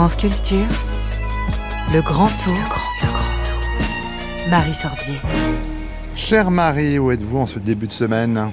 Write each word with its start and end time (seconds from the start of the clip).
France 0.00 0.16
Culture, 0.16 0.66
le 1.92 2.00
grand 2.00 2.28
tour, 2.42 2.54
le 2.54 2.68
grand 2.70 2.90
tour, 3.02 3.10
grand 3.12 3.44
tour. 3.44 4.48
Marie 4.48 4.72
Sorbier. 4.72 5.16
Chère 6.16 6.50
Marie, 6.50 6.98
où 6.98 7.10
êtes-vous 7.10 7.36
en 7.36 7.44
ce 7.44 7.58
début 7.58 7.86
de 7.86 7.92
semaine? 7.92 8.50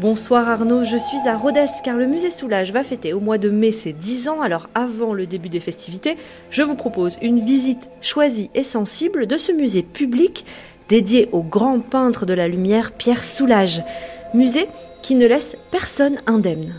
Bonsoir 0.00 0.48
Arnaud, 0.48 0.82
je 0.82 0.96
suis 0.96 1.28
à 1.28 1.36
Rhodes 1.36 1.54
car 1.84 1.96
le 1.96 2.08
musée 2.08 2.30
Soulage 2.30 2.72
va 2.72 2.82
fêter 2.82 3.12
au 3.12 3.20
mois 3.20 3.38
de 3.38 3.50
mai 3.50 3.70
ses 3.70 3.92
10 3.92 4.30
ans. 4.30 4.40
Alors 4.40 4.68
avant 4.74 5.14
le 5.14 5.28
début 5.28 5.48
des 5.48 5.60
festivités, 5.60 6.16
je 6.50 6.64
vous 6.64 6.74
propose 6.74 7.18
une 7.22 7.38
visite 7.38 7.88
choisie 8.00 8.50
et 8.56 8.64
sensible 8.64 9.28
de 9.28 9.36
ce 9.36 9.52
musée 9.52 9.84
public 9.84 10.44
dédié 10.88 11.28
au 11.30 11.44
grand 11.44 11.78
peintre 11.78 12.26
de 12.26 12.34
la 12.34 12.48
lumière 12.48 12.90
Pierre 12.90 13.22
Soulage. 13.22 13.84
Musée 14.34 14.66
qui 15.02 15.14
ne 15.14 15.28
laisse 15.28 15.56
personne 15.70 16.18
indemne. 16.26 16.74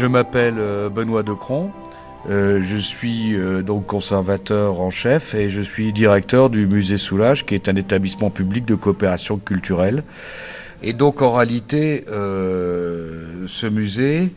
Je 0.00 0.06
m'appelle 0.06 0.54
euh, 0.58 0.88
Benoît 0.88 1.22
Decron. 1.22 1.70
Euh, 2.26 2.62
je 2.62 2.78
suis 2.78 3.36
euh, 3.36 3.60
donc 3.60 3.84
conservateur 3.84 4.80
en 4.80 4.88
chef 4.88 5.34
et 5.34 5.50
je 5.50 5.60
suis 5.60 5.92
directeur 5.92 6.48
du 6.48 6.66
musée 6.66 6.96
Soulage, 6.96 7.44
qui 7.44 7.54
est 7.54 7.68
un 7.68 7.76
établissement 7.76 8.30
public 8.30 8.64
de 8.64 8.74
coopération 8.76 9.36
culturelle. 9.36 10.02
Et 10.82 10.94
donc 10.94 11.20
en 11.20 11.34
réalité, 11.34 12.06
ce 12.08 13.68
musée, 13.68 14.30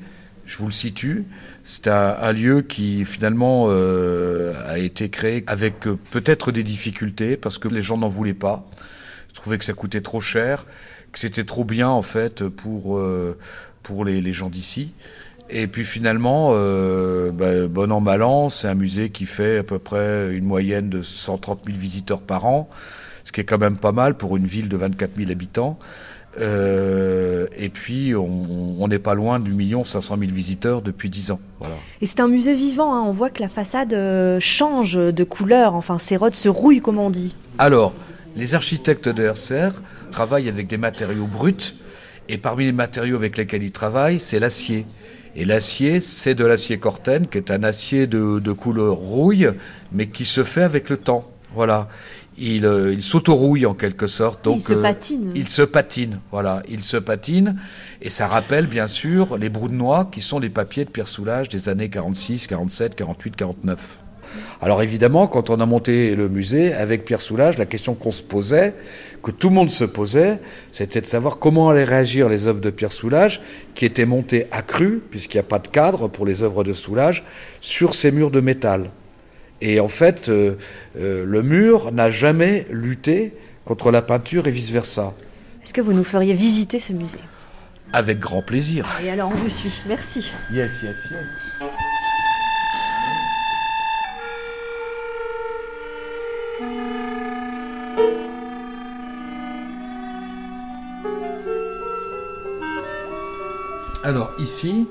je 0.46 0.58
vous 0.58 0.66
le 0.66 0.74
situe, 0.74 1.24
c'est 1.64 1.88
un, 1.88 2.34
lieu 2.34 2.62
qui 2.62 3.06
finalement 3.06 3.70
a 3.70 4.78
été 4.78 5.08
créé 5.08 5.46
avec 5.48 5.80
peut-être 6.12 6.52
des 6.52 6.64
difficultés 6.64 7.38
parce 7.38 7.58
que 7.58 7.70
les 7.70 7.82
gens 7.82 7.98
n'en 7.98 8.10
voulaient 8.10 8.34
pas. 8.34 8.68
Je 9.30 9.36
trouvais 9.36 9.58
que 9.58 9.64
ça 9.64 9.72
coûtait 9.72 10.02
trop 10.02 10.20
cher, 10.20 10.66
que 11.14 11.20
c'était 11.20 11.46
trop 11.46 11.64
bien 11.64 11.88
en 11.88 12.02
fait 12.02 12.46
pour 12.50 13.02
pour 13.82 14.04
les 14.04 14.34
gens 14.34 14.50
d'ici. 14.50 14.92
Et 15.56 15.68
puis 15.68 15.86
finalement, 15.86 16.50
euh, 16.54 17.30
bah, 17.32 17.68
bon 17.70 17.92
an, 17.92 18.02
mal 18.02 18.24
c'est 18.50 18.68
un 18.68 18.74
musée 18.74 19.12
qui 19.12 19.28
fait 19.28 19.60
à 19.60 19.64
peu 19.64 19.78
près 19.78 20.34
une 20.34 20.46
moyenne 20.46 20.90
de 20.90 21.04
130 21.04 21.66
000 21.68 21.78
visiteurs 21.78 22.22
par 22.22 22.48
an, 22.48 22.68
ce 23.24 23.32
qui 23.32 23.40
est 23.40 23.44
quand 23.44 23.60
même 23.60 23.78
pas 23.78 23.92
mal 23.92 24.16
pour 24.16 24.36
une 24.36 24.48
ville 24.48 24.68
de 24.68 24.76
24 24.76 25.12
000 25.16 25.30
habitants. 25.30 25.78
Euh, 26.40 27.46
et 27.56 27.70
puis, 27.70 28.16
on 28.16 28.88
n'est 28.88 28.98
pas 28.98 29.14
loin 29.14 29.40
du 29.40 29.52
million 29.52 29.86
500 29.86 30.18
000 30.18 30.32
visiteurs 30.32 30.82
depuis 30.82 31.12
10 31.12 31.30
ans. 31.30 31.40
Voilà. 31.60 31.76
Et 32.02 32.08
c'est 32.08 32.20
un 32.20 32.28
musée 32.28 32.56
vivant, 32.56 32.92
hein. 32.96 33.04
on 33.06 33.12
voit 33.12 33.30
que 33.30 33.44
la 33.44 33.50
façade 33.50 33.94
euh, 33.94 34.40
change 34.40 34.96
de 34.96 35.24
couleur, 35.24 35.76
enfin, 35.76 36.00
ces 36.00 36.18
rods 36.18 36.32
se 36.34 36.50
rouillent, 36.50 36.82
comme 36.82 36.98
on 36.98 37.12
dit. 37.12 37.36
Alors, 37.60 37.94
les 38.36 38.56
architectes 38.56 39.08
de 39.08 39.24
RCR 39.24 39.80
travaillent 40.10 40.50
avec 40.50 40.66
des 40.66 40.78
matériaux 40.78 41.28
bruts, 41.28 41.76
et 42.28 42.40
parmi 42.40 42.66
les 42.66 42.72
matériaux 42.72 43.18
avec 43.18 43.38
lesquels 43.38 43.62
ils 43.62 43.72
travaillent, 43.72 44.20
c'est 44.20 44.40
l'acier. 44.40 44.88
Et 45.36 45.46
l'acier, 45.46 46.00
c'est 46.00 46.36
de 46.36 46.46
l'acier 46.46 46.78
Corten, 46.78 47.28
qui 47.28 47.38
est 47.38 47.52
un 47.52 47.64
acier 47.64 48.06
de, 48.08 48.52
couleur 48.52 48.96
rouille, 48.96 49.50
mais 49.92 50.08
qui 50.08 50.26
se 50.26 50.44
fait 50.44 50.64
avec 50.64 50.90
le 50.90 50.98
temps. 50.98 51.30
Voilà. 51.56 51.90
Il, 52.38 52.66
euh, 52.66 52.94
il 52.94 53.04
s'autorouille 53.04 53.66
en 53.66 53.76
quelque 53.76 54.08
sorte. 54.08 54.46
Donc, 54.46 54.62
il 54.62 54.64
se 54.64 54.74
euh, 54.74 54.82
patine. 54.82 55.32
il 55.36 55.48
se 55.48 55.62
patine, 55.62 56.20
voilà. 56.32 56.64
Il 56.68 56.82
se 56.82 56.98
patine. 56.98 57.60
Et 58.02 58.10
ça 58.10 58.28
rappelle 58.28 58.66
bien 58.66 58.88
sûr 58.88 59.38
les 59.38 59.50
brous 59.50 59.68
de 59.68 59.76
noix 59.76 60.10
qui 60.12 60.22
sont 60.22 60.40
les 60.40 60.50
papiers 60.50 60.86
de 60.86 60.90
Pierre 60.90 61.08
Soulages 61.08 61.50
des 61.50 61.70
années 61.70 61.90
46, 61.90 62.48
47, 62.48 62.96
48, 62.96 63.36
49. 63.36 64.00
Alors 64.62 64.82
évidemment, 64.82 65.28
quand 65.28 65.50
on 65.50 65.60
a 65.60 65.66
monté 65.66 66.16
le 66.16 66.30
musée 66.30 66.74
avec 66.74 67.06
Pierre 67.06 67.22
Soulages, 67.22 67.58
la 67.58 67.66
question 67.66 67.96
qu'on 67.96 68.12
se 68.12 68.24
posait, 68.24 68.74
que 69.22 69.32
tout 69.32 69.50
le 69.50 69.56
monde 69.56 69.70
se 69.70 69.84
posait, 69.84 70.40
c'était 70.72 71.02
de 71.02 71.06
savoir 71.06 71.38
comment 71.38 71.70
allaient 71.70 71.84
réagir 71.84 72.30
les 72.30 72.48
œuvres 72.48 72.60
de 72.60 72.70
Pierre 72.70 72.92
Soulages, 72.92 73.42
qui 73.76 73.86
étaient 73.86 74.06
montées 74.06 74.48
à 74.52 74.62
cru, 74.62 75.02
puisqu'il 75.10 75.38
n'y 75.38 75.42
a 75.42 75.44
pas 75.44 75.60
de 75.60 75.68
cadre 75.68 76.08
pour 76.08 76.26
les 76.26 76.44
œuvres 76.44 76.64
de 76.64 76.74
Soulages, 76.74 77.24
sur 77.62 77.96
ces 77.96 78.12
murs 78.12 78.32
de 78.32 78.42
métal. 78.42 78.90
Et 79.62 79.80
en 79.80 79.88
fait, 79.88 80.28
euh, 80.28 80.56
euh, 81.00 81.24
le 81.26 81.42
mur 81.42 81.92
n'a 81.94 82.12
jamais 82.12 82.68
lutté 82.70 83.34
contre 83.64 83.92
la 83.92 84.02
peinture 84.02 84.48
et 84.48 84.52
vice-versa. 84.52 85.14
Est-ce 85.64 85.74
que 85.74 85.82
vous 85.82 85.94
nous 85.94 86.04
feriez 86.04 86.34
visiter 86.34 86.80
ce 86.80 86.92
musée? 86.92 87.20
Avec 87.94 88.20
grand 88.20 88.42
plaisir. 88.42 88.86
Et 89.04 89.10
alors 89.10 89.32
on 89.34 89.38
vous 89.38 89.50
suit, 89.50 89.84
merci. 89.88 90.32
Yes, 90.52 90.82
yes, 90.84 90.98
yes. 91.12 91.70
Alors 104.04 104.34
ici, 104.38 104.88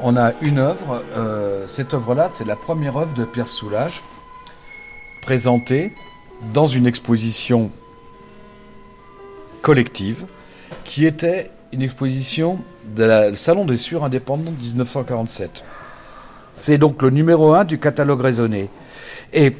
on 0.00 0.16
a 0.16 0.32
une 0.42 0.58
œuvre. 0.58 1.04
Euh, 1.14 1.68
cette 1.68 1.94
œuvre-là, 1.94 2.28
c'est 2.28 2.44
la 2.44 2.56
première 2.56 2.96
œuvre 2.96 3.14
de 3.14 3.24
Pierre 3.24 3.46
Soulages, 3.46 4.02
présentée 5.22 5.94
dans 6.52 6.66
une 6.66 6.86
exposition 6.86 7.70
collective, 9.62 10.26
qui 10.82 11.06
était 11.06 11.50
une 11.72 11.82
exposition 11.82 12.58
de 12.96 13.04
la 13.04 13.34
Salon 13.36 13.64
des 13.64 13.76
Sûrs 13.76 14.02
indépendants 14.02 14.50
de 14.50 14.56
1947. 14.56 15.62
C'est 16.54 16.78
donc 16.78 17.00
le 17.02 17.10
numéro 17.10 17.54
un 17.54 17.64
du 17.64 17.78
catalogue 17.78 18.22
raisonné. 18.22 18.70
Et 19.32 19.54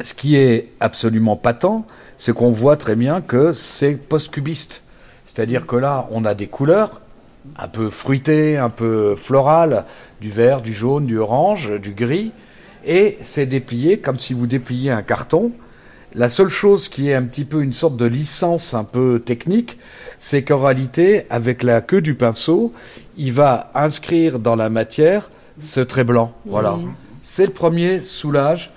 ce 0.00 0.14
qui 0.14 0.36
est 0.36 0.70
absolument 0.80 1.36
patent, 1.36 1.86
c'est 2.16 2.34
qu'on 2.34 2.50
voit 2.50 2.76
très 2.76 2.96
bien 2.96 3.20
que 3.20 3.52
c'est 3.52 3.94
post-cubiste. 3.94 4.82
C'est-à-dire 5.26 5.66
que 5.66 5.76
là, 5.76 6.08
on 6.10 6.24
a 6.24 6.34
des 6.34 6.46
couleurs 6.46 7.00
un 7.58 7.68
peu 7.68 7.90
fruité, 7.90 8.56
un 8.56 8.70
peu 8.70 9.14
floral, 9.16 9.84
du 10.20 10.30
vert, 10.30 10.62
du 10.62 10.74
jaune, 10.74 11.06
du 11.06 11.18
orange, 11.18 11.72
du 11.80 11.92
gris, 11.92 12.32
et 12.84 13.18
c'est 13.20 13.46
déplié 13.46 13.98
comme 13.98 14.18
si 14.18 14.34
vous 14.34 14.46
dépliez 14.46 14.90
un 14.90 15.02
carton. 15.02 15.52
La 16.14 16.28
seule 16.28 16.48
chose 16.48 16.88
qui 16.88 17.10
est 17.10 17.14
un 17.14 17.24
petit 17.24 17.44
peu 17.44 17.62
une 17.62 17.72
sorte 17.72 17.96
de 17.96 18.06
licence 18.06 18.74
un 18.74 18.84
peu 18.84 19.22
technique, 19.24 19.78
c'est 20.18 20.42
qu'en 20.42 20.60
réalité, 20.60 21.26
avec 21.30 21.62
la 21.62 21.80
queue 21.80 22.00
du 22.00 22.14
pinceau, 22.14 22.72
il 23.16 23.32
va 23.32 23.70
inscrire 23.74 24.38
dans 24.38 24.56
la 24.56 24.68
matière 24.68 25.30
ce 25.60 25.80
trait 25.80 26.04
blanc. 26.04 26.32
Voilà. 26.46 26.72
Mmh. 26.72 26.94
C'est 27.22 27.46
le 27.46 27.52
premier 27.52 28.02
soulage 28.02 28.72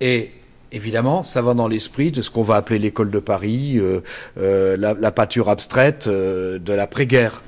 et 0.00 0.32
évidemment, 0.72 1.22
ça 1.22 1.42
va 1.42 1.54
dans 1.54 1.68
l'esprit 1.68 2.10
de 2.10 2.22
ce 2.22 2.30
qu'on 2.30 2.42
va 2.42 2.56
appeler 2.56 2.78
l'école 2.78 3.10
de 3.10 3.18
Paris, 3.18 3.78
euh, 3.78 4.00
euh, 4.38 4.76
la, 4.76 5.12
peinture 5.12 5.48
abstraite 5.48 6.06
euh, 6.06 6.58
de 6.58 6.72
l'après-guerre. 6.72 7.42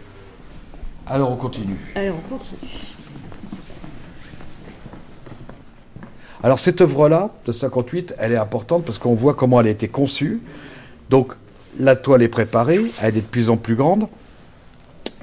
Alors 1.07 1.31
on 1.31 1.37
continue. 1.37 1.77
Alors 1.95 2.17
on 2.27 2.34
continue. 2.37 2.71
Alors 6.43 6.59
cette 6.59 6.81
œuvre-là, 6.83 7.31
de 7.47 7.53
58, 7.53 8.15
elle 8.19 8.33
est 8.33 8.37
importante 8.37 8.84
parce 8.84 8.99
qu'on 8.99 9.15
voit 9.15 9.34
comment 9.34 9.61
elle 9.61 9.67
a 9.67 9.71
été 9.71 9.89
conçue. 9.89 10.41
Donc 11.11 11.33
la 11.81 11.97
toile 11.97 12.23
est 12.23 12.29
préparée, 12.29 12.81
elle 13.03 13.17
est 13.17 13.23
de 13.23 13.27
plus 13.27 13.51
en 13.51 13.57
plus 13.57 13.75
grande. 13.75 14.07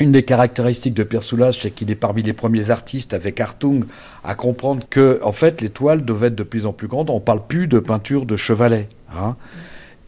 Une 0.01 0.11
des 0.11 0.23
caractéristiques 0.23 0.95
de 0.95 1.03
Pierre 1.03 1.21
Soulages, 1.21 1.59
c'est 1.61 1.69
qu'il 1.69 1.91
est 1.91 1.95
parmi 1.95 2.23
les 2.23 2.33
premiers 2.33 2.71
artistes 2.71 3.13
avec 3.13 3.39
Hartung 3.39 3.85
à 4.23 4.33
comprendre 4.33 4.81
que, 4.89 5.19
en 5.21 5.31
fait, 5.31 5.61
les 5.61 5.69
toiles 5.69 6.03
devaient 6.03 6.29
être 6.29 6.35
de 6.35 6.41
plus 6.41 6.65
en 6.65 6.73
plus 6.73 6.87
grandes. 6.87 7.11
On 7.11 7.19
ne 7.19 7.19
parle 7.19 7.45
plus 7.45 7.67
de 7.67 7.77
peinture 7.77 8.25
de 8.25 8.35
chevalet. 8.35 8.89
Hein. 9.15 9.35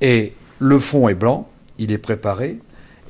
Et 0.01 0.33
le 0.57 0.79
fond 0.79 1.09
est 1.09 1.13
blanc, 1.13 1.47
il 1.77 1.91
est 1.91 1.99
préparé. 1.99 2.57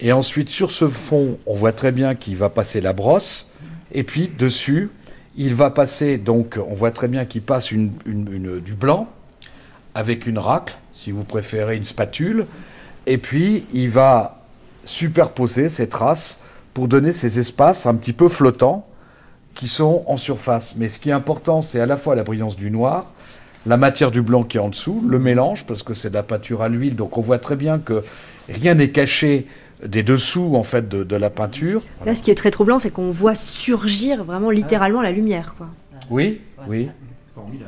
Et 0.01 0.11
ensuite, 0.11 0.49
sur 0.49 0.71
ce 0.71 0.89
fond, 0.89 1.37
on 1.45 1.55
voit 1.55 1.71
très 1.71 1.93
bien 1.93 2.15
qu'il 2.15 2.35
va 2.35 2.49
passer 2.49 2.81
la 2.81 2.91
brosse. 2.91 3.49
Et 3.93 4.03
puis, 4.03 4.29
dessus, 4.37 4.89
il 5.37 5.55
va 5.55 5.69
passer, 5.69 6.17
donc, 6.17 6.59
on 6.67 6.75
voit 6.75 6.91
très 6.91 7.07
bien 7.07 7.23
qu'il 7.23 7.43
passe 7.43 7.71
du 7.71 8.73
blanc 8.77 9.07
avec 9.95 10.27
une 10.27 10.37
racle, 10.37 10.75
si 10.93 11.11
vous 11.11 11.23
préférez 11.23 11.77
une 11.77 11.85
spatule. 11.85 12.45
Et 13.05 13.17
puis, 13.17 13.63
il 13.73 13.89
va 13.89 14.43
superposer 14.83 15.69
ces 15.69 15.87
traces 15.87 16.41
pour 16.73 16.87
donner 16.87 17.11
ces 17.11 17.39
espaces 17.39 17.85
un 17.85 17.95
petit 17.95 18.13
peu 18.13 18.27
flottants 18.27 18.87
qui 19.55 19.67
sont 19.67 20.03
en 20.07 20.17
surface. 20.17 20.75
Mais 20.77 20.89
ce 20.89 20.99
qui 20.99 21.09
est 21.09 21.13
important, 21.13 21.61
c'est 21.61 21.79
à 21.79 21.85
la 21.85 21.97
fois 21.97 22.15
la 22.15 22.23
brillance 22.23 22.55
du 22.55 22.71
noir, 22.71 23.11
la 23.65 23.77
matière 23.77 24.11
du 24.11 24.21
blanc 24.21 24.43
qui 24.43 24.57
est 24.57 24.59
en 24.59 24.69
dessous, 24.69 25.03
le 25.07 25.19
mélange, 25.19 25.65
parce 25.65 25.83
que 25.83 25.93
c'est 25.93 26.09
de 26.09 26.15
la 26.15 26.23
peinture 26.23 26.61
à 26.61 26.69
l'huile, 26.69 26.95
donc 26.95 27.17
on 27.17 27.21
voit 27.21 27.39
très 27.39 27.55
bien 27.55 27.79
que 27.79 28.03
rien 28.49 28.73
n'est 28.75 28.89
caché 28.89 29.47
des 29.85 30.03
dessous 30.03 30.55
en 30.55 30.63
fait 30.63 30.87
de, 30.89 31.15
la 31.15 31.29
peinture. 31.29 31.81
Là, 32.05 32.15
ce 32.15 32.21
qui 32.21 32.31
est 32.31 32.35
très 32.35 32.51
troublant, 32.51 32.79
c'est 32.79 32.89
qu'on 32.89 33.11
voit 33.11 33.35
surgir 33.35 34.23
vraiment 34.23 34.49
littéralement 34.49 35.01
la 35.01 35.11
lumière. 35.11 35.55
Quoi. 35.57 35.67
Oui, 36.09 36.41
oui. 36.67 36.89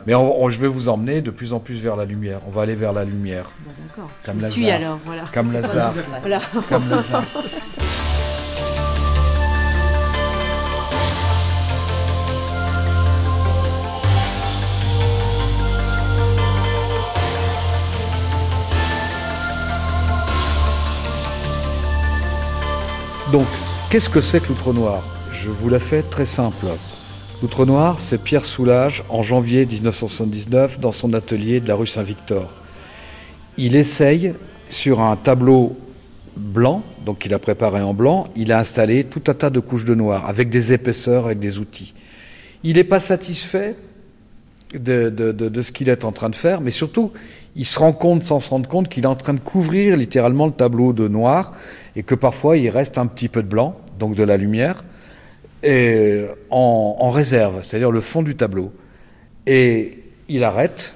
Mais 0.06 0.13
je 0.13 0.62
vais 0.62 0.68
vous 0.68 0.90
emmener 0.90 1.22
de 1.22 1.31
plus 1.31 1.54
en 1.54 1.60
plus 1.60 1.81
vers 1.81 1.96
la 1.96 2.06
lumière. 2.06 2.40
On 2.48 2.51
va 2.51 2.62
aller 2.62 2.75
vers 2.75 2.94
la 2.94 3.04
lumière. 3.04 3.50
D'accord. 3.88 4.10
Comme 4.24 4.40
Je 4.40 4.48
suis 4.48 4.69
alors, 4.69 5.00
voilà. 5.06 5.24
Comme 5.34 5.51
Lazare. 5.51 5.94
Voilà. 6.22 6.42
Comme 6.69 6.90
Lazare. 6.90 7.24
Donc, 23.36 23.48
qu'est-ce 23.90 24.08
que 24.10 24.22
c'est 24.22 24.40
que 24.40 24.48
l'outre 24.48 24.72
noir? 24.72 25.04
Je 25.34 25.50
vous 25.50 25.68
la 25.68 25.80
fais 25.80 26.04
très 26.04 26.26
simple. 26.26 26.68
L'outre 27.42 27.66
noir, 27.66 28.00
c'est 28.00 28.18
Pierre 28.18 28.46
Soulages 28.46 29.04
en 29.10 29.24
janvier 29.24 29.66
1979 29.66 30.80
dans 30.80 30.94
son 30.94 31.14
atelier 31.14 31.60
de 31.60 31.68
la 31.68 31.76
rue 31.76 31.86
Saint-Victor. 31.86 32.50
Il 33.58 33.76
essaye 33.76 34.34
sur 34.70 35.02
un 35.02 35.18
tableau 35.18 35.76
blanc, 36.38 36.82
donc 37.06 37.26
il 37.26 37.34
a 37.34 37.38
préparé 37.38 37.82
en 37.82 37.94
blanc, 37.94 38.30
il 38.38 38.54
a 38.54 38.60
installé 38.60 39.04
tout 39.04 39.24
un 39.28 39.34
tas 39.34 39.50
de 39.50 39.60
couches 39.60 39.84
de 39.84 39.96
noir 39.96 40.30
avec 40.30 40.50
des 40.50 40.72
épaisseurs, 40.72 41.26
avec 41.26 41.40
des 41.40 41.60
outils. 41.60 41.94
Il 42.64 42.78
n'est 42.78 42.86
pas 42.86 43.02
satisfait 43.02 43.76
de, 44.74 45.10
de 45.10 45.62
ce 45.62 45.74
qu'il 45.74 45.90
est 45.90 46.06
en 46.06 46.14
train 46.14 46.30
de 46.30 46.38
faire, 46.38 46.62
mais 46.62 46.72
surtout, 46.72 47.12
il 47.58 47.66
se 47.66 47.80
rend 47.80 47.92
compte, 47.92 48.24
sans 48.24 48.40
se 48.40 48.50
rendre 48.50 48.70
compte, 48.70 48.88
qu'il 48.88 49.04
est 49.04 49.08
en 49.08 49.16
train 49.16 49.34
de 49.34 49.42
couvrir 49.42 49.98
littéralement 49.98 50.46
le 50.46 50.54
tableau 50.54 50.94
de 50.94 51.10
noir 51.10 51.52
et 51.95 52.03
que 52.03 52.15
parfois 52.15 52.57
il 52.57 52.69
reste 52.69 52.97
un 52.97 53.07
petit 53.07 53.30
peu 53.30 53.44
de 53.44 53.47
blanc, 53.47 53.77
donc 54.00 54.15
de 54.15 54.24
la 54.24 54.38
lumière, 54.38 54.83
et 55.63 56.25
en, 56.50 56.97
en 57.00 57.09
réserve, 57.09 57.63
c'est-à-dire 57.63 57.92
le 57.92 58.01
fond 58.01 58.21
du 58.21 58.36
tableau. 58.36 58.71
Et 59.47 60.00
il 60.27 60.44
arrête, 60.44 60.94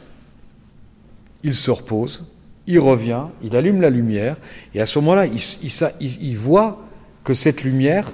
il 1.43 1.53
se 1.53 1.71
repose, 1.71 2.25
il 2.67 2.79
revient, 2.79 3.23
il 3.41 3.55
allume 3.55 3.81
la 3.81 3.89
lumière, 3.89 4.37
et 4.75 4.81
à 4.81 4.85
ce 4.85 4.99
moment-là, 4.99 5.25
il, 5.25 5.41
il, 5.63 6.21
il, 6.21 6.37
voit 6.37 6.83
que 7.23 7.33
cette 7.33 7.63
lumière, 7.63 8.11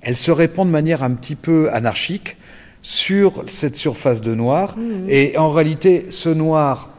elle 0.00 0.16
se 0.16 0.30
répand 0.30 0.66
de 0.66 0.72
manière 0.72 1.02
un 1.02 1.10
petit 1.10 1.36
peu 1.36 1.70
anarchique 1.72 2.36
sur 2.82 3.44
cette 3.48 3.76
surface 3.76 4.20
de 4.20 4.34
noir, 4.34 4.76
mmh. 4.76 5.08
et 5.08 5.38
en 5.38 5.50
réalité, 5.50 6.06
ce 6.10 6.28
noir, 6.28 6.90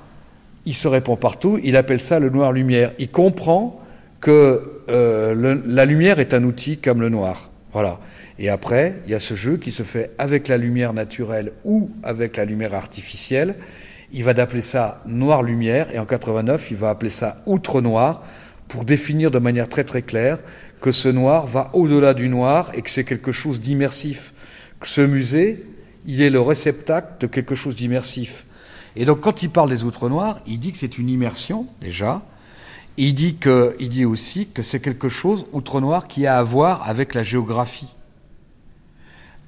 il 0.65 0.75
se 0.75 0.87
répand 0.87 1.17
partout, 1.17 1.59
il 1.63 1.77
appelle 1.77 2.01
ça 2.01 2.19
le 2.19 2.29
noir-lumière. 2.29 2.91
Il 2.99 3.09
comprend 3.09 3.81
que 4.21 4.81
euh, 4.89 5.61
la 5.65 5.85
lumière 5.85 6.19
est 6.19 6.33
un 6.33 6.43
outil 6.43 6.77
comme 6.77 7.01
le 7.01 7.09
noir. 7.09 7.49
Voilà. 7.73 7.99
Et 8.39 8.49
après, 8.49 8.95
il 9.05 9.11
y 9.11 9.15
a 9.15 9.19
ce 9.19 9.35
jeu 9.35 9.57
qui 9.57 9.71
se 9.71 9.83
fait 9.83 10.11
avec 10.17 10.47
la 10.47 10.57
lumière 10.57 10.93
naturelle 10.93 11.51
ou 11.63 11.91
avec 12.03 12.37
la 12.37 12.45
lumière 12.45 12.73
artificielle. 12.73 13.55
Il 14.11 14.23
va 14.23 14.33
d'appeler 14.33 14.61
ça 14.61 15.01
noir-lumière 15.05 15.93
et 15.93 15.99
en 15.99 16.05
89, 16.05 16.71
il 16.71 16.77
va 16.77 16.89
appeler 16.89 17.09
ça 17.09 17.41
outre-noir 17.45 18.23
pour 18.67 18.85
définir 18.85 19.31
de 19.31 19.39
manière 19.39 19.69
très 19.69 19.83
très 19.83 20.01
claire 20.01 20.39
que 20.81 20.91
ce 20.91 21.09
noir 21.09 21.47
va 21.47 21.69
au-delà 21.73 22.13
du 22.13 22.29
noir 22.29 22.71
et 22.73 22.81
que 22.81 22.89
c'est 22.89 23.03
quelque 23.03 23.31
chose 23.31 23.59
d'immersif. 23.59 24.33
Ce 24.83 25.01
musée, 25.01 25.65
il 26.05 26.21
est 26.21 26.29
le 26.29 26.39
réceptacle 26.39 27.13
de 27.19 27.27
quelque 27.27 27.55
chose 27.55 27.75
d'immersif. 27.75 28.45
Et 28.95 29.05
donc 29.05 29.21
quand 29.21 29.41
il 29.41 29.49
parle 29.49 29.69
des 29.69 29.83
outre 29.83 30.09
noirs, 30.09 30.41
il 30.47 30.59
dit 30.59 30.71
que 30.71 30.77
c'est 30.77 30.97
une 30.97 31.09
immersion 31.09 31.67
déjà, 31.81 32.21
il 32.97 33.13
dit, 33.13 33.35
que, 33.35 33.75
il 33.79 33.89
dit 33.89 34.05
aussi 34.05 34.47
que 34.47 34.63
c'est 34.63 34.79
quelque 34.79 35.09
chose, 35.09 35.45
outre-noir, 35.53 36.07
qui 36.07 36.25
a 36.25 36.37
à 36.37 36.43
voir 36.43 36.87
avec 36.89 37.13
la 37.13 37.23
géographie. 37.23 37.87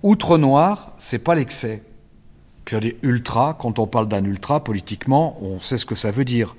Outre-noir, 0.04 0.94
c'est 0.98 1.20
pas 1.20 1.36
l'excès. 1.36 1.84
Que 2.64 2.76
des 2.76 2.98
ultras, 3.02 3.56
quand 3.60 3.80
on 3.80 3.88
parle 3.88 4.08
d'un 4.08 4.24
ultra, 4.24 4.64
politiquement, 4.64 5.38
on 5.42 5.60
sait 5.60 5.78
ce 5.78 5.86
que 5.86 5.96
ça 5.96 6.12
veut 6.12 6.26
dire. 6.26 6.56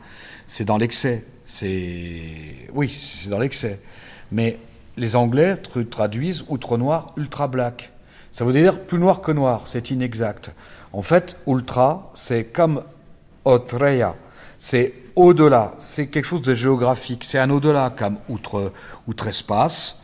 C'est 0.48 0.64
dans 0.64 0.78
l'excès. 0.78 1.24
C'est. 1.44 2.68
Oui, 2.72 2.88
c'est 2.90 3.30
dans 3.30 3.38
l'excès. 3.38 3.80
Mais 4.32 4.58
les 4.96 5.14
Anglais 5.14 5.56
traduisent 5.90 6.44
outre-noir, 6.48 7.12
ultra-black. 7.16 7.92
Ça 8.32 8.44
veut 8.44 8.52
dire 8.52 8.80
plus 8.80 8.98
noir 8.98 9.20
que 9.20 9.30
noir. 9.32 9.62
C'est 9.66 9.90
inexact. 9.90 10.52
En 10.92 11.02
fait, 11.02 11.36
ultra, 11.46 12.10
c'est 12.14 12.44
comme 12.44 12.82
otreya. 13.44 14.16
C'est 14.58 14.92
au-delà, 15.16 15.74
c'est 15.78 16.08
quelque 16.08 16.24
chose 16.24 16.42
de 16.42 16.54
géographique, 16.54 17.24
c'est 17.24 17.38
un 17.38 17.50
au-delà 17.50 17.90
comme 17.96 18.16
outre, 18.28 18.72
outre-espace, 19.08 20.00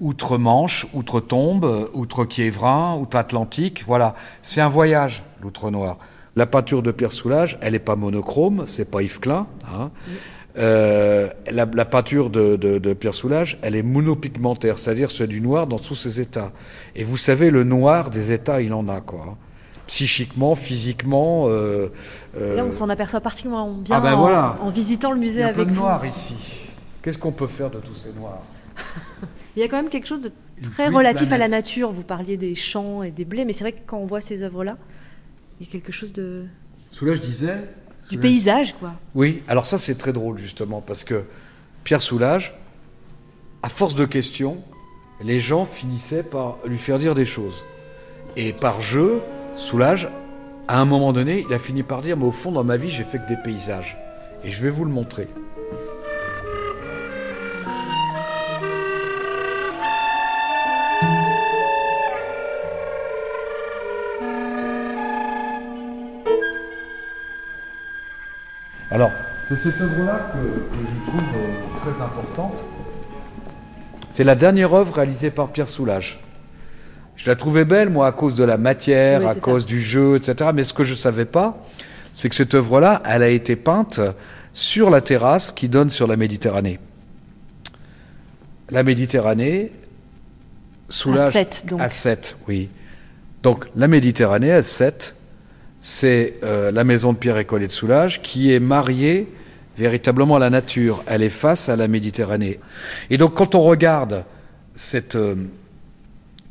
outre-Manche, 0.00 0.86
outre-Tombe, 0.92 1.90
outre-Kiévrin, 1.94 2.96
outre-Atlantique, 2.96 3.84
voilà, 3.86 4.14
c'est 4.42 4.60
un 4.60 4.68
voyage, 4.68 5.22
l'outre-noir. 5.42 5.98
La 6.36 6.46
peinture 6.46 6.82
de 6.82 6.90
Pierre 6.90 7.12
Soulages, 7.12 7.58
elle 7.62 7.72
n'est 7.72 7.78
pas 7.78 7.96
monochrome, 7.96 8.64
c'est 8.66 8.90
pas 8.90 9.02
Yves 9.02 9.20
Klein. 9.20 9.46
Hein. 9.72 9.90
Euh, 10.58 11.28
la, 11.50 11.66
peinture 11.84 12.30
de, 12.30 12.92
Pierre 12.94 13.14
Soulages, 13.14 13.58
elle 13.62 13.74
est 13.74 13.82
monopigmentaire, 13.82 14.78
c'est-à-dire 14.78 15.10
c'est 15.10 15.26
du 15.26 15.40
noir 15.40 15.66
dans 15.66 15.78
tous 15.78 15.94
ses 15.94 16.20
états. 16.20 16.52
Et 16.94 17.04
vous 17.04 17.16
savez, 17.16 17.50
le 17.50 17.64
noir 17.64 18.10
des 18.10 18.32
états, 18.32 18.60
il 18.60 18.72
en 18.74 18.88
a 18.88 19.00
quoi 19.00 19.36
psychiquement, 19.86 20.54
physiquement. 20.54 21.48
Euh, 21.48 21.88
euh, 22.36 22.56
Là, 22.56 22.64
on 22.64 22.72
s'en 22.72 22.88
aperçoit 22.88 23.20
particulièrement 23.20 23.72
bien 23.72 23.96
ah 23.96 24.00
ben 24.00 24.14
en, 24.14 24.68
visitant 24.68 25.12
le 25.12 25.18
musée 25.18 25.42
avec 25.42 25.56
Il 25.56 25.58
y 25.58 25.62
a 25.62 25.64
peu 25.64 25.70
de 25.70 25.76
noirs 25.76 26.04
ici. 26.04 26.34
Qu'est-ce 27.02 27.18
qu'on 27.18 27.32
peut 27.32 27.46
faire 27.46 27.70
de 27.70 27.78
tous 27.78 27.94
ces 27.94 28.12
noirs 28.12 28.42
Il 29.56 29.60
y 29.60 29.62
a 29.62 29.68
quand 29.68 29.76
même 29.76 29.88
quelque 29.88 30.06
chose 30.06 30.20
de 30.20 30.32
très 30.74 30.88
relatif 30.88 31.32
à 31.32 31.38
la 31.38 31.48
nature. 31.48 31.90
Vous 31.90 32.02
parliez 32.02 32.36
des 32.36 32.54
champs 32.54 33.02
et 33.02 33.10
des 33.10 33.24
blés, 33.24 33.44
mais 33.44 33.52
c'est 33.52 33.64
vrai 33.64 33.72
que 33.72 33.80
quand 33.86 33.98
on 33.98 34.06
voit 34.06 34.20
ces 34.20 34.42
œuvres-là, 34.42 34.76
il 35.58 35.66
y 35.66 35.68
a 35.68 35.72
quelque 35.72 35.92
chose 35.92 36.12
de. 36.12 36.44
Soulage 36.92 37.20
disait. 37.20 37.62
Du 38.10 38.18
paysage, 38.18 38.74
quoi. 38.78 38.92
Oui, 39.16 39.42
alors 39.48 39.66
ça, 39.66 39.78
c'est 39.78 39.96
très 39.96 40.12
drôle, 40.12 40.38
justement, 40.38 40.80
parce 40.80 41.02
que 41.02 41.24
Pierre 41.82 42.00
Soulage, 42.00 42.54
à 43.64 43.68
force 43.68 43.96
de 43.96 44.04
questions, 44.04 44.58
les 45.24 45.40
gens 45.40 45.64
finissaient 45.64 46.22
par 46.22 46.58
lui 46.64 46.78
faire 46.78 47.00
dire 47.00 47.16
des 47.16 47.24
choses. 47.24 47.64
Et 48.36 48.52
par 48.52 48.80
jeu, 48.80 49.22
Soulage, 49.56 50.08
à 50.68 50.78
un 50.78 50.84
moment 50.84 51.14
donné, 51.14 51.46
il 51.48 51.54
a 51.54 51.58
fini 51.58 51.82
par 51.82 52.02
dire, 52.02 52.16
mais 52.18 52.26
au 52.26 52.30
fond, 52.30 52.52
dans 52.52 52.62
ma 52.62 52.76
vie, 52.76 52.90
j'ai 52.90 53.04
fait 53.04 53.18
que 53.18 53.26
des 53.26 53.38
paysages. 53.42 53.96
Et 54.44 54.50
je 54.50 54.62
vais 54.62 54.68
vous 54.68 54.84
le 54.84 54.90
montrer. 54.90 55.28
Alors, 68.90 69.10
c'est 69.48 69.58
cette 69.58 69.80
œuvre-là 69.80 70.32
que, 70.32 70.38
je 70.38 71.10
trouve 71.10 71.20
euh, 71.34 71.92
très 71.92 72.04
importante. 72.04 72.58
C'est 74.10 74.24
la 74.24 74.34
dernière 74.34 74.74
œuvre 74.74 74.94
réalisée 74.94 75.30
par 75.30 75.48
Pierre 75.48 75.68
Soulage. 75.68 76.20
Je 77.16 77.28
la 77.30 77.36
trouvais 77.36 77.64
belle, 77.64 77.90
moi, 77.90 78.06
à 78.06 78.12
cause 78.12 78.36
de 78.36 78.44
la 78.44 78.58
matière, 78.58 79.26
à 79.26 79.34
cause 79.34 79.66
du 79.66 79.80
jeu, 79.80 80.16
etc. 80.16 80.50
Mais 80.54 80.64
ce 80.64 80.72
que 80.72 80.84
je 80.84 80.92
ne 80.92 80.98
savais 80.98 81.24
pas, 81.24 81.64
c'est 82.12 82.28
que 82.28 82.34
cette 82.34 82.54
œuvre-là, 82.54 83.02
elle 83.04 83.22
a 83.22 83.28
été 83.28 83.56
peinte 83.56 84.00
sur 84.52 84.90
la 84.90 85.00
terrasse 85.00 85.52
qui 85.52 85.68
donne 85.68 85.90
sur 85.90 86.06
la 86.06 86.16
Méditerranée. 86.16 86.78
La 88.70 88.82
Méditerranée, 88.82 89.72
soulage. 90.88 91.28
À 91.28 91.44
7, 91.44 91.64
donc. 91.66 91.80
À 91.80 91.88
7, 91.88 92.36
oui. 92.48 92.68
Donc, 93.42 93.66
la 93.76 93.88
Méditerranée, 93.88 94.52
à 94.52 94.62
7, 94.62 95.14
c'est 95.80 96.34
euh, 96.42 96.70
la 96.72 96.84
maison 96.84 97.12
de 97.12 97.18
Pierre 97.18 97.38
et 97.38 97.44
Collet 97.44 97.66
de 97.66 97.72
Soulage 97.72 98.22
qui 98.22 98.52
est 98.52 98.60
mariée 98.60 99.28
véritablement 99.78 100.36
à 100.36 100.38
la 100.40 100.50
nature. 100.50 101.04
Elle 101.06 101.22
est 101.22 101.28
face 101.28 101.68
à 101.68 101.76
la 101.76 101.86
Méditerranée. 101.86 102.58
Et 103.10 103.18
donc, 103.18 103.34
quand 103.34 103.54
on 103.54 103.62
regarde 103.62 104.24
cette. 104.74 105.16
Euh, 105.16 105.34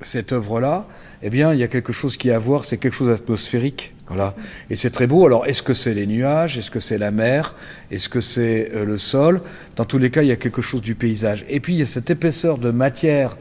cette 0.06 0.32
œuvre-là, 0.32 0.86
eh 1.22 1.30
bien, 1.30 1.54
il 1.54 1.60
y 1.60 1.64
a 1.64 1.68
quelque 1.68 1.94
chose 1.94 2.18
qui 2.18 2.30
est 2.30 2.34
à 2.34 2.40
voir, 2.40 2.66
c'est 2.66 2.78
quelque 2.78 2.94
chose 2.94 3.10
d'atmosphérique. 3.10 3.94
Voilà. 4.08 4.36
Et 4.70 4.76
c'est 4.76 4.92
très 4.92 5.08
beau. 5.08 5.26
Alors, 5.26 5.48
est-ce 5.48 5.64
que 5.64 5.74
c'est 5.74 5.94
les 5.94 6.06
nuages? 6.06 6.58
Est-ce 6.58 6.70
que 6.70 6.80
c'est 6.80 7.00
la 7.00 7.12
mer? 7.12 7.56
Est-ce 7.90 8.08
que 8.08 8.22
c'est 8.22 8.72
euh, 8.74 8.86
le 8.86 8.98
sol? 8.98 9.42
Dans 9.76 9.86
tous 9.86 9.98
les 9.98 10.12
cas, 10.12 10.22
il 10.22 10.28
y 10.28 10.32
a 10.32 10.36
quelque 10.36 10.62
chose 10.62 10.82
du 10.82 10.94
paysage. 10.94 11.44
Et 11.50 11.60
puis, 11.60 11.74
il 11.74 11.80
y 11.80 11.82
a 11.82 11.88
cette 11.88 12.10
épaisseur 12.10 12.60
de 12.60 12.70
matière 12.70 13.36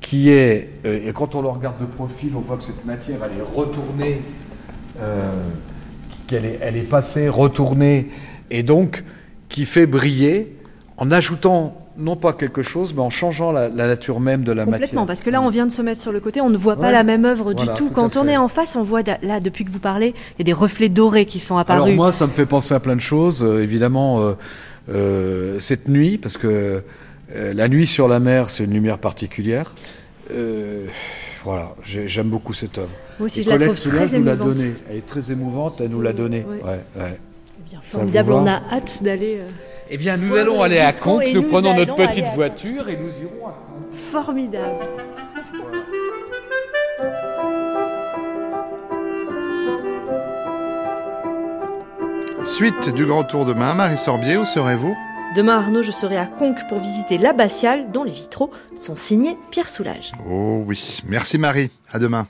qui 0.00 0.30
est, 0.30 0.70
euh, 0.86 1.08
et 1.08 1.12
quand 1.12 1.34
on 1.34 1.42
le 1.42 1.48
regarde 1.48 1.78
de 1.78 1.84
profil, 1.84 2.30
on 2.34 2.40
voit 2.40 2.56
que 2.56 2.62
cette 2.62 2.84
matière, 2.86 3.18
elle 3.22 3.38
est 3.38 3.42
retournée, 3.42 4.22
euh, 5.00 5.30
qu'elle 6.26 6.46
est, 6.46 6.58
elle 6.62 6.76
est 6.76 6.88
passée, 6.88 7.28
retournée, 7.28 8.08
et 8.50 8.62
donc 8.62 9.04
qui 9.50 9.66
fait 9.66 9.86
briller 9.86 10.56
en 10.96 11.10
ajoutant 11.10 11.79
non 11.96 12.16
pas 12.16 12.32
quelque 12.32 12.62
chose, 12.62 12.94
mais 12.94 13.00
en 13.00 13.10
changeant 13.10 13.52
la, 13.52 13.68
nature 13.68 14.20
même 14.20 14.44
de 14.44 14.52
la 14.52 14.64
matière. 14.64 14.80
Complètement, 14.80 15.06
parce 15.06 15.20
que 15.20 15.30
là, 15.30 15.42
on 15.42 15.50
vient 15.50 15.66
de 15.66 15.72
se 15.72 15.82
mettre 15.82 16.00
sur 16.00 16.12
le 16.12 16.20
côté, 16.20 16.40
on 16.40 16.50
ne 16.50 16.56
voit 16.56 16.76
pas 16.76 16.92
la 16.92 17.02
même 17.02 17.24
œuvre 17.24 17.52
du 17.52 17.66
tout. 17.74 17.90
Quand 17.90 18.16
on 18.16 18.26
est 18.26 18.36
en 18.36 18.48
face, 18.48 18.76
on 18.76 18.82
voit, 18.82 19.02
là, 19.22 19.40
depuis 19.40 19.64
que 19.64 19.70
vous 19.70 19.78
parlez, 19.78 20.14
il 20.36 20.40
y 20.40 20.42
a 20.42 20.44
des 20.44 20.52
reflets 20.52 20.88
dorés 20.88 21.26
qui 21.26 21.40
sont 21.40 21.56
apparus. 21.56 21.84
Alors 21.84 21.94
moi, 21.94 22.12
ça 22.12 22.26
me 22.26 22.32
fait 22.32 22.46
penser 22.46 22.74
à 22.74 22.80
plein 22.80 22.96
de 22.96 23.00
choses. 23.00 23.42
Euh, 23.42 23.62
évidemment, 23.62 24.20
euh, 24.20 24.32
euh, 24.90 25.58
cette 25.58 25.88
nuit, 25.88 26.18
parce 26.18 26.36
que 26.36 26.82
la 27.34 27.68
nuit 27.68 27.86
sur 27.86 28.08
la 28.08 28.18
mer, 28.18 28.50
c'est 28.50 28.64
une 28.64 28.72
lumière 28.72 28.98
particulière. 28.98 29.72
voilà, 31.44 31.74
j'aime 31.84 32.28
beaucoup 32.28 32.54
cette 32.54 32.78
œuvre. 32.78 32.90
Moi 33.18 33.26
aussi, 33.26 33.42
je 33.42 33.50
la 33.50 33.58
trouve 33.58 33.80
très 33.80 34.14
émouvante. 34.14 34.58
Elle 34.90 34.96
est 34.96 35.06
très 35.06 35.30
émouvante, 35.30 35.80
elle 35.80 35.90
nous 35.90 36.02
l'a 36.02 36.12
donnée. 36.12 36.44
Ouais, 36.48 36.80
ouais. 36.98 37.18
Eh 37.58 37.70
bien, 37.70 37.80
formidable, 37.82 38.32
on 38.32 38.46
a 38.46 38.60
hâte 38.72 39.02
d'aller... 39.02 39.40
Eh 39.92 39.98
bien, 39.98 40.16
nous 40.16 40.36
allons 40.36 40.62
aller 40.62 40.78
à 40.78 40.92
Conques, 40.92 41.24
nous, 41.34 41.42
prenons 41.42 41.74
notre 41.74 41.96
petite 41.96 42.28
voiture 42.28 42.88
et 42.88 42.96
nous 42.96 43.10
irons 43.22 43.48
à 43.48 43.50
Conques. 43.50 43.92
Formidable. 43.92 44.84
Suite 52.44 52.94
du 52.94 53.04
Grand 53.04 53.24
Tour 53.24 53.44
demain, 53.44 53.74
Marie 53.74 53.98
Sorbier, 53.98 54.36
où 54.36 54.44
serez-vous? 54.44 54.96
Demain, 55.34 55.58
Arnaud, 55.58 55.82
je 55.82 55.90
serai 55.90 56.16
à 56.16 56.26
Conques 56.26 56.68
pour 56.68 56.78
visiter 56.78 57.18
l'abbatiale 57.18 57.90
dont 57.90 58.04
les 58.04 58.12
vitraux 58.12 58.52
sont 58.76 58.94
signés 58.94 59.36
Pierre 59.50 59.68
Soulages. 59.68 60.12
Oh 60.28 60.62
oui, 60.66 61.00
merci 61.04 61.36
Marie, 61.36 61.70
à 61.90 61.98
demain. 61.98 62.28